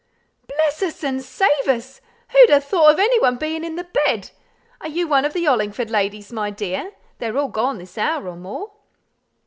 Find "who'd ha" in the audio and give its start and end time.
2.29-2.57